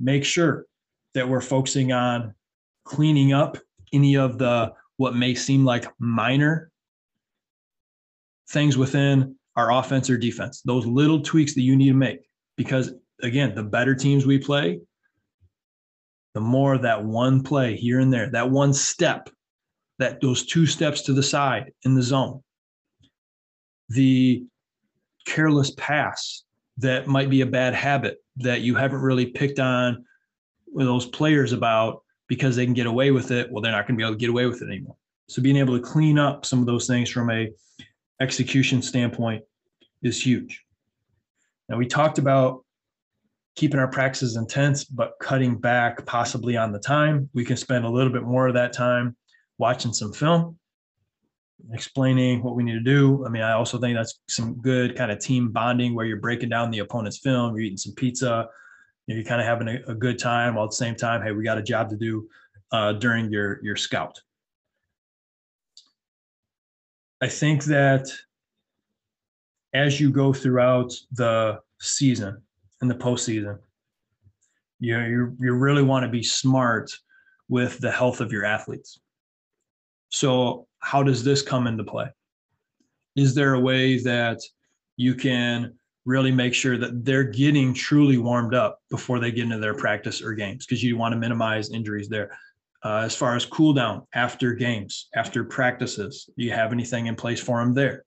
Make 0.00 0.24
sure 0.24 0.66
that 1.14 1.28
we're 1.28 1.40
focusing 1.40 1.92
on 1.92 2.34
cleaning 2.84 3.32
up 3.32 3.56
any 3.92 4.16
of 4.16 4.38
the 4.38 4.72
what 4.96 5.14
may 5.14 5.34
seem 5.34 5.64
like 5.64 5.86
minor 5.98 6.70
things 8.48 8.76
within 8.76 9.36
our 9.56 9.72
offense 9.72 10.10
or 10.10 10.16
defense, 10.18 10.60
those 10.62 10.86
little 10.86 11.20
tweaks 11.20 11.54
that 11.54 11.62
you 11.62 11.76
need 11.76 11.88
to 11.88 11.94
make. 11.94 12.20
Because 12.56 12.92
again, 13.22 13.54
the 13.54 13.62
better 13.62 13.94
teams 13.94 14.26
we 14.26 14.38
play, 14.38 14.80
the 16.34 16.40
more 16.40 16.76
that 16.78 17.04
one 17.04 17.42
play 17.42 17.76
here 17.76 18.00
and 18.00 18.12
there, 18.12 18.30
that 18.30 18.50
one 18.50 18.72
step, 18.74 19.30
that 19.98 20.20
those 20.20 20.44
two 20.44 20.66
steps 20.66 21.02
to 21.02 21.12
the 21.12 21.22
side 21.22 21.72
in 21.84 21.94
the 21.94 22.02
zone, 22.02 22.42
the 23.88 24.44
careless 25.26 25.70
pass 25.72 26.44
that 26.78 27.06
might 27.06 27.30
be 27.30 27.40
a 27.40 27.46
bad 27.46 27.74
habit 27.74 28.18
that 28.36 28.60
you 28.60 28.74
haven't 28.74 29.00
really 29.00 29.26
picked 29.26 29.58
on 29.58 30.04
with 30.70 30.86
those 30.86 31.06
players 31.06 31.52
about 31.52 32.02
because 32.28 32.54
they 32.54 32.66
can 32.66 32.74
get 32.74 32.86
away 32.86 33.10
with 33.10 33.30
it. 33.30 33.50
Well, 33.50 33.62
they're 33.62 33.72
not 33.72 33.86
going 33.86 33.96
to 33.96 33.98
be 33.98 34.04
able 34.04 34.14
to 34.14 34.20
get 34.20 34.28
away 34.28 34.46
with 34.46 34.60
it 34.60 34.66
anymore. 34.66 34.96
So 35.28 35.40
being 35.40 35.56
able 35.56 35.76
to 35.76 35.82
clean 35.82 36.18
up 36.18 36.44
some 36.44 36.60
of 36.60 36.66
those 36.66 36.86
things 36.86 37.08
from 37.08 37.30
a 37.30 37.50
execution 38.20 38.82
standpoint 38.82 39.42
is 40.02 40.24
huge. 40.24 40.64
Now 41.68 41.78
we 41.78 41.86
talked 41.86 42.18
about 42.18 42.65
keeping 43.56 43.80
our 43.80 43.88
practices 43.88 44.36
intense, 44.36 44.84
but 44.84 45.14
cutting 45.20 45.56
back 45.56 46.04
possibly 46.06 46.56
on 46.56 46.72
the 46.72 46.78
time. 46.78 47.28
We 47.34 47.44
can 47.44 47.56
spend 47.56 47.84
a 47.84 47.90
little 47.90 48.12
bit 48.12 48.22
more 48.22 48.46
of 48.46 48.54
that 48.54 48.72
time 48.72 49.16
watching 49.58 49.92
some 49.92 50.12
film 50.12 50.58
explaining 51.72 52.42
what 52.42 52.54
we 52.54 52.62
need 52.62 52.74
to 52.74 52.80
do. 52.80 53.24
I 53.26 53.30
mean, 53.30 53.42
I 53.42 53.52
also 53.52 53.78
think 53.78 53.96
that's 53.96 54.20
some 54.28 54.54
good 54.60 54.94
kind 54.94 55.10
of 55.10 55.18
team 55.18 55.50
bonding 55.50 55.94
where 55.94 56.06
you're 56.06 56.20
breaking 56.20 56.50
down 56.50 56.70
the 56.70 56.80
opponent's 56.80 57.18
film, 57.18 57.54
you're 57.54 57.64
eating 57.64 57.78
some 57.78 57.94
pizza, 57.94 58.48
you're 59.06 59.24
kind 59.24 59.40
of 59.40 59.46
having 59.46 59.68
a, 59.68 59.78
a 59.88 59.94
good 59.94 60.18
time 60.18 60.54
while 60.54 60.64
at 60.64 60.70
the 60.70 60.76
same 60.76 60.94
time, 60.94 61.22
hey, 61.22 61.32
we 61.32 61.42
got 61.42 61.58
a 61.58 61.62
job 61.62 61.88
to 61.88 61.96
do 61.96 62.28
uh, 62.72 62.92
during 62.92 63.30
your 63.30 63.62
your 63.64 63.76
scout. 63.76 64.20
I 67.20 67.28
think 67.28 67.64
that 67.64 68.08
as 69.72 70.00
you 70.00 70.10
go 70.10 70.32
throughout 70.32 70.92
the 71.12 71.60
season 71.80 72.42
and 72.80 72.90
the 72.90 72.94
postseason, 72.94 73.58
you 74.80 74.98
know, 74.98 75.06
you 75.06 75.36
you 75.40 75.54
really 75.54 75.82
want 75.82 76.04
to 76.04 76.10
be 76.10 76.22
smart 76.22 76.92
with 77.48 77.78
the 77.78 77.90
health 77.90 78.20
of 78.20 78.32
your 78.32 78.44
athletes. 78.44 79.00
So 80.10 80.66
how 80.80 81.02
does 81.02 81.24
this 81.24 81.42
come 81.42 81.66
into 81.66 81.84
play? 81.84 82.08
Is 83.16 83.34
there 83.34 83.54
a 83.54 83.60
way 83.60 83.98
that 84.00 84.40
you 84.96 85.14
can 85.14 85.74
really 86.04 86.30
make 86.30 86.54
sure 86.54 86.78
that 86.78 87.04
they're 87.04 87.24
getting 87.24 87.74
truly 87.74 88.18
warmed 88.18 88.54
up 88.54 88.80
before 88.90 89.18
they 89.18 89.32
get 89.32 89.44
into 89.44 89.58
their 89.58 89.74
practice 89.74 90.22
or 90.22 90.32
games? 90.34 90.66
Because 90.66 90.82
you 90.82 90.96
want 90.96 91.12
to 91.12 91.18
minimize 91.18 91.70
injuries 91.70 92.08
there. 92.08 92.38
Uh, 92.84 92.98
as 92.98 93.16
far 93.16 93.34
as 93.34 93.44
cool 93.44 93.72
down 93.72 94.06
after 94.14 94.52
games, 94.52 95.08
after 95.16 95.42
practices, 95.42 96.30
do 96.36 96.44
you 96.44 96.52
have 96.52 96.72
anything 96.72 97.06
in 97.06 97.16
place 97.16 97.40
for 97.40 97.58
them 97.58 97.74
there? 97.74 98.04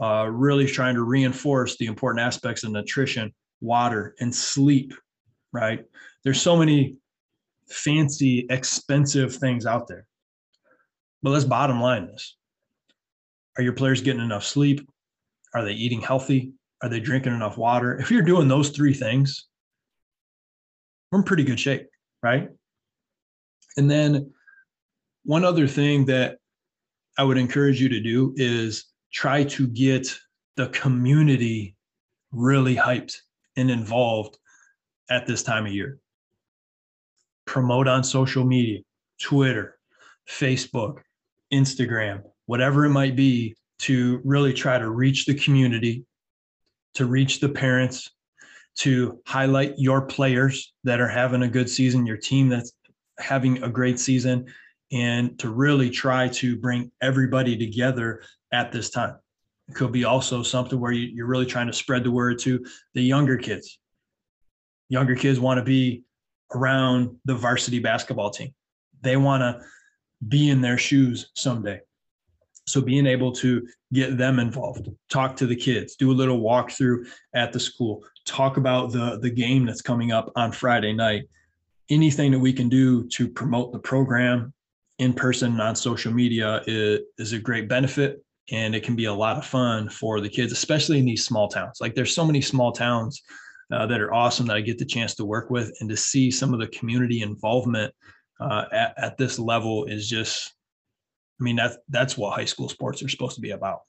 Uh, 0.00 0.28
really 0.30 0.66
trying 0.66 0.94
to 0.94 1.02
reinforce 1.02 1.76
the 1.76 1.86
important 1.86 2.24
aspects 2.24 2.64
of 2.64 2.72
nutrition, 2.72 3.32
water, 3.60 4.14
and 4.20 4.34
sleep, 4.34 4.94
right? 5.52 5.84
There's 6.24 6.40
so 6.40 6.56
many 6.56 6.96
fancy, 7.68 8.46
expensive 8.50 9.34
things 9.36 9.66
out 9.66 9.88
there. 9.88 10.06
But 11.22 11.30
let's 11.30 11.44
bottom 11.44 11.80
line 11.80 12.06
this. 12.06 12.36
Are 13.56 13.62
your 13.62 13.72
players 13.72 14.00
getting 14.00 14.22
enough 14.22 14.44
sleep? 14.44 14.88
Are 15.54 15.64
they 15.64 15.72
eating 15.72 16.00
healthy? 16.00 16.52
Are 16.82 16.88
they 16.88 17.00
drinking 17.00 17.34
enough 17.34 17.58
water? 17.58 17.98
If 17.98 18.10
you're 18.10 18.22
doing 18.22 18.46
those 18.46 18.70
three 18.70 18.94
things, 18.94 19.46
we're 21.10 21.18
in 21.18 21.24
pretty 21.24 21.42
good 21.44 21.58
shape, 21.58 21.88
right? 22.22 22.48
And 23.76 23.90
then 23.90 24.32
one 25.24 25.44
other 25.44 25.66
thing 25.66 26.04
that 26.06 26.38
I 27.18 27.24
would 27.24 27.38
encourage 27.38 27.80
you 27.80 27.88
to 27.88 28.00
do 28.00 28.32
is 28.36 28.84
try 29.12 29.42
to 29.44 29.66
get 29.66 30.16
the 30.56 30.68
community 30.68 31.76
really 32.30 32.76
hyped 32.76 33.16
and 33.58 33.70
involved 33.70 34.38
at 35.10 35.26
this 35.26 35.42
time 35.42 35.66
of 35.66 35.72
year. 35.72 35.98
Promote 37.44 37.88
on 37.88 38.04
social 38.04 38.44
media, 38.44 38.80
Twitter, 39.20 39.78
Facebook, 40.28 40.98
Instagram, 41.52 42.22
whatever 42.46 42.84
it 42.84 42.90
might 42.90 43.16
be, 43.16 43.56
to 43.80 44.20
really 44.24 44.52
try 44.52 44.78
to 44.78 44.90
reach 44.90 45.26
the 45.26 45.34
community, 45.34 46.04
to 46.94 47.06
reach 47.06 47.40
the 47.40 47.48
parents, 47.48 48.10
to 48.76 49.20
highlight 49.26 49.74
your 49.76 50.02
players 50.02 50.72
that 50.84 51.00
are 51.00 51.08
having 51.08 51.42
a 51.42 51.48
good 51.48 51.68
season, 51.68 52.06
your 52.06 52.16
team 52.16 52.48
that's 52.48 52.72
having 53.18 53.62
a 53.62 53.68
great 53.68 53.98
season, 53.98 54.46
and 54.92 55.38
to 55.38 55.50
really 55.50 55.90
try 55.90 56.28
to 56.28 56.56
bring 56.56 56.90
everybody 57.02 57.56
together 57.56 58.22
at 58.52 58.72
this 58.72 58.90
time. 58.90 59.16
Could 59.74 59.92
be 59.92 60.04
also 60.04 60.42
something 60.42 60.80
where 60.80 60.92
you, 60.92 61.22
are 61.22 61.26
really 61.26 61.46
trying 61.46 61.66
to 61.66 61.72
spread 61.72 62.02
the 62.02 62.10
word 62.10 62.38
to 62.40 62.64
the 62.94 63.02
younger 63.02 63.36
kids. 63.36 63.78
Younger 64.88 65.14
kids 65.14 65.38
want 65.38 65.58
to 65.58 65.64
be 65.64 66.04
around 66.54 67.16
the 67.26 67.34
varsity 67.34 67.78
basketball 67.78 68.30
team. 68.30 68.54
They 69.02 69.16
want 69.16 69.42
to 69.42 69.60
be 70.26 70.48
in 70.48 70.60
their 70.60 70.78
shoes 70.78 71.30
someday. 71.34 71.80
So 72.66 72.80
being 72.80 73.06
able 73.06 73.32
to 73.32 73.66
get 73.92 74.18
them 74.18 74.38
involved, 74.38 74.88
talk 75.08 75.36
to 75.36 75.46
the 75.46 75.56
kids, 75.56 75.96
do 75.96 76.10
a 76.10 76.12
little 76.12 76.40
walkthrough 76.40 77.06
at 77.34 77.52
the 77.52 77.60
school, 77.60 78.04
talk 78.26 78.58
about 78.58 78.92
the 78.92 79.18
the 79.18 79.30
game 79.30 79.64
that's 79.64 79.80
coming 79.80 80.12
up 80.12 80.30
on 80.36 80.52
Friday 80.52 80.92
night. 80.92 81.24
Anything 81.90 82.30
that 82.32 82.38
we 82.38 82.52
can 82.52 82.68
do 82.68 83.08
to 83.08 83.28
promote 83.28 83.72
the 83.72 83.78
program 83.78 84.52
in 84.98 85.14
person 85.14 85.58
on 85.60 85.76
social 85.76 86.12
media 86.12 86.62
is, 86.66 87.00
is 87.16 87.32
a 87.32 87.38
great 87.38 87.68
benefit 87.68 88.22
and 88.50 88.74
it 88.74 88.82
can 88.82 88.96
be 88.96 89.06
a 89.06 89.12
lot 89.12 89.36
of 89.36 89.46
fun 89.46 89.88
for 89.88 90.20
the 90.20 90.28
kids, 90.28 90.52
especially 90.52 90.98
in 90.98 91.04
these 91.04 91.24
small 91.24 91.48
towns. 91.48 91.78
Like 91.80 91.94
there's 91.94 92.14
so 92.14 92.24
many 92.24 92.40
small 92.40 92.72
towns 92.72 93.22
uh, 93.72 93.86
that 93.86 94.00
are 94.00 94.14
awesome 94.14 94.46
that 94.46 94.56
I 94.56 94.60
get 94.60 94.78
the 94.78 94.84
chance 94.84 95.14
to 95.16 95.24
work 95.24 95.50
with 95.50 95.72
and 95.80 95.90
to 95.90 95.96
see 95.96 96.30
some 96.30 96.54
of 96.54 96.60
the 96.60 96.68
community 96.68 97.22
involvement 97.22 97.92
uh, 98.40 98.64
at, 98.72 98.94
at 98.96 99.18
this 99.18 99.38
level 99.38 99.84
is 99.84 100.08
just 100.08 100.54
i 101.40 101.44
mean 101.44 101.56
that's 101.56 101.76
that's 101.88 102.16
what 102.16 102.34
high 102.34 102.44
school 102.44 102.68
sports 102.68 103.02
are 103.02 103.08
supposed 103.08 103.34
to 103.34 103.40
be 103.40 103.50
about 103.50 103.80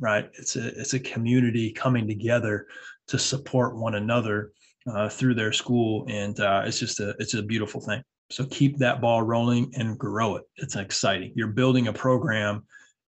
right? 0.00 0.30
It's 0.34 0.56
a 0.56 0.68
it's 0.78 0.94
a 0.94 1.00
community 1.00 1.72
coming 1.72 2.06
together 2.06 2.66
to 3.08 3.18
support 3.18 3.76
one 3.76 3.94
another 3.94 4.52
uh, 4.90 5.08
through 5.08 5.34
their 5.34 5.52
school 5.52 6.06
and 6.08 6.38
uh, 6.40 6.62
it's 6.64 6.78
just 6.78 7.00
a 7.00 7.14
it's 7.18 7.34
a 7.34 7.42
beautiful 7.42 7.80
thing. 7.80 8.02
So 8.30 8.46
keep 8.46 8.78
that 8.78 9.00
ball 9.00 9.22
rolling 9.22 9.70
and 9.76 9.98
grow 9.98 10.36
it. 10.36 10.44
It's 10.56 10.76
exciting. 10.76 11.32
You're 11.34 11.48
building 11.48 11.88
a 11.88 11.92
program 11.92 12.64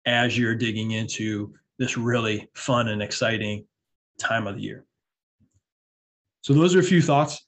as 0.07 0.39
you're 0.39 0.55
digging 0.55 0.93
into 0.93 1.53
this 1.79 1.97
really 1.97 2.49
fun 2.55 2.89
and 2.89 3.03
exciting 3.03 3.65
time 4.19 4.47
of 4.47 4.57
the 4.57 4.63
year 4.63 4.85
so 6.41 6.55
those 6.55 6.75
are 6.75 6.81
a 6.81 6.85
few 6.85 7.03
thoughts 7.03 7.47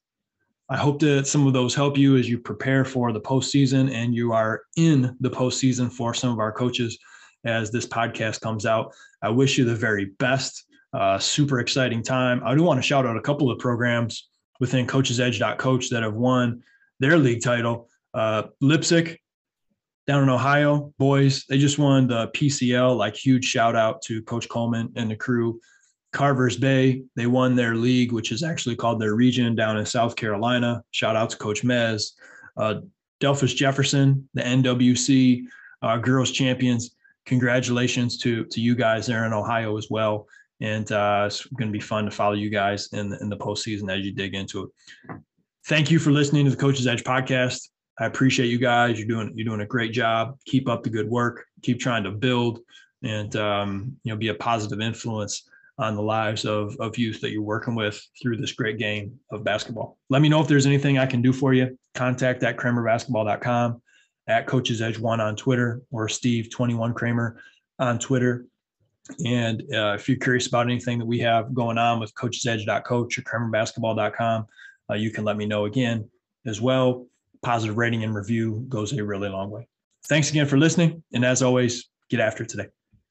I 0.70 0.76
hope 0.76 1.00
that 1.00 1.26
some 1.26 1.46
of 1.46 1.54
those 1.54 1.74
help 1.74 1.96
you 1.96 2.18
as 2.18 2.28
you 2.28 2.38
prepare 2.38 2.84
for 2.84 3.10
the 3.10 3.20
postseason 3.20 3.90
and 3.90 4.14
you 4.14 4.32
are 4.32 4.62
in 4.76 5.16
the 5.20 5.30
postseason 5.30 5.90
for 5.90 6.12
some 6.12 6.30
of 6.30 6.38
our 6.38 6.52
coaches 6.52 6.98
as 7.44 7.70
this 7.70 7.86
podcast 7.86 8.42
comes 8.42 8.66
out. 8.66 8.92
I 9.22 9.30
wish 9.30 9.56
you 9.56 9.64
the 9.64 9.74
very 9.74 10.06
best. 10.18 10.64
Uh, 10.92 11.18
super 11.18 11.60
exciting 11.60 12.02
time. 12.02 12.42
I 12.44 12.54
do 12.54 12.62
want 12.62 12.78
to 12.78 12.86
shout 12.86 13.06
out 13.06 13.16
a 13.16 13.20
couple 13.20 13.50
of 13.50 13.58
programs 13.58 14.28
within 14.60 14.86
Coaches 14.86 15.20
Edge 15.20 15.40
Coach 15.58 15.90
that 15.90 16.02
have 16.02 16.14
won 16.14 16.62
their 17.00 17.16
league 17.16 17.42
title. 17.42 17.88
Uh, 18.12 18.44
Leipsic 18.62 19.18
down 20.08 20.22
in 20.22 20.30
Ohio, 20.30 20.92
boys, 20.98 21.44
they 21.50 21.58
just 21.58 21.78
won 21.78 22.06
the 22.08 22.28
PCL. 22.28 22.96
Like 22.96 23.14
huge 23.14 23.44
shout 23.44 23.76
out 23.76 24.00
to 24.02 24.22
Coach 24.22 24.48
Coleman 24.48 24.90
and 24.96 25.10
the 25.10 25.16
crew. 25.16 25.60
Carvers 26.14 26.56
Bay, 26.56 27.02
they 27.14 27.26
won 27.26 27.54
their 27.54 27.74
league, 27.74 28.12
which 28.12 28.32
is 28.32 28.42
actually 28.42 28.74
called 28.74 28.98
their 28.98 29.14
region 29.14 29.54
down 29.54 29.76
in 29.76 29.84
South 29.84 30.16
Carolina. 30.16 30.82
Shout 30.92 31.14
out 31.14 31.28
to 31.30 31.36
Coach 31.36 31.62
Mez. 31.62 32.12
Uh, 32.56 32.76
Delphos 33.20 33.54
Jefferson, 33.54 34.26
the 34.32 34.40
NWC 34.40 35.42
uh, 35.82 35.98
girls 35.98 36.32
champions. 36.32 36.96
Congratulations 37.26 38.16
to 38.18 38.46
to 38.46 38.62
you 38.62 38.74
guys 38.74 39.06
there 39.06 39.26
in 39.26 39.34
Ohio 39.34 39.76
as 39.76 39.88
well. 39.90 40.26
And 40.62 40.90
uh, 40.90 41.24
it's 41.26 41.44
going 41.44 41.68
to 41.68 41.72
be 41.72 41.84
fun 41.84 42.06
to 42.06 42.10
follow 42.10 42.34
you 42.34 42.48
guys 42.48 42.88
in 42.94 43.10
the, 43.10 43.18
in 43.20 43.28
the 43.28 43.36
postseason 43.36 43.94
as 43.94 44.06
you 44.06 44.12
dig 44.12 44.34
into 44.34 44.64
it. 44.64 45.20
Thank 45.66 45.90
you 45.90 45.98
for 45.98 46.10
listening 46.10 46.46
to 46.46 46.50
the 46.50 46.56
Coach's 46.56 46.86
Edge 46.86 47.04
podcast. 47.04 47.68
I 47.98 48.06
appreciate 48.06 48.46
you 48.46 48.58
guys. 48.58 48.98
You're 48.98 49.08
doing 49.08 49.32
you're 49.34 49.44
doing 49.46 49.60
a 49.60 49.66
great 49.66 49.92
job. 49.92 50.38
Keep 50.46 50.68
up 50.68 50.82
the 50.82 50.90
good 50.90 51.08
work. 51.08 51.44
Keep 51.62 51.80
trying 51.80 52.04
to 52.04 52.10
build 52.10 52.60
and 53.02 53.34
um, 53.36 53.96
you 54.04 54.12
know 54.12 54.16
be 54.16 54.28
a 54.28 54.34
positive 54.34 54.80
influence 54.80 55.48
on 55.78 55.94
the 55.94 56.02
lives 56.02 56.44
of 56.44 56.76
of 56.78 56.96
youth 56.96 57.20
that 57.20 57.30
you're 57.30 57.42
working 57.42 57.74
with 57.74 58.00
through 58.20 58.36
this 58.36 58.52
great 58.52 58.78
game 58.78 59.18
of 59.32 59.44
basketball. 59.44 59.98
Let 60.10 60.22
me 60.22 60.28
know 60.28 60.40
if 60.40 60.48
there's 60.48 60.66
anything 60.66 60.98
I 60.98 61.06
can 61.06 61.22
do 61.22 61.32
for 61.32 61.54
you. 61.54 61.76
Contact 61.94 62.42
at 62.44 62.56
kramerbasketball.com, 62.56 63.82
at 64.28 64.46
Coach's 64.46 64.80
Edge 64.80 64.98
One 64.98 65.20
on 65.20 65.34
Twitter, 65.34 65.82
or 65.90 66.08
Steve 66.08 66.50
Twenty 66.50 66.74
One 66.74 66.94
Kramer 66.94 67.40
on 67.80 67.98
Twitter. 67.98 68.46
And 69.24 69.62
uh, 69.74 69.94
if 69.94 70.06
you're 70.06 70.18
curious 70.18 70.46
about 70.48 70.66
anything 70.66 70.98
that 70.98 71.06
we 71.06 71.18
have 71.20 71.54
going 71.54 71.78
on 71.78 71.98
with 71.98 72.14
coachesedge.coach 72.14 73.16
or 73.16 73.22
kramerbasketball.com, 73.22 74.46
uh, 74.90 74.94
you 74.94 75.10
can 75.10 75.24
let 75.24 75.38
me 75.38 75.46
know 75.46 75.64
again 75.64 76.10
as 76.44 76.60
well 76.60 77.06
positive 77.42 77.76
rating 77.76 78.04
and 78.04 78.14
review 78.14 78.64
goes 78.68 78.92
a 78.92 79.04
really 79.04 79.28
long 79.28 79.50
way. 79.50 79.68
Thanks 80.06 80.30
again 80.30 80.46
for 80.46 80.58
listening. 80.58 81.02
And 81.12 81.24
as 81.24 81.42
always, 81.42 81.88
get 82.08 82.20
after 82.20 82.44
it 82.44 82.48
today. 82.48 82.68